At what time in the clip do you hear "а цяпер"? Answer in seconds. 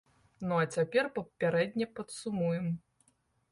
0.61-1.09